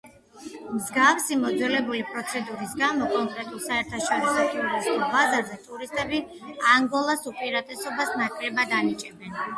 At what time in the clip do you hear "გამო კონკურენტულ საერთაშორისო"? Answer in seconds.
2.79-4.47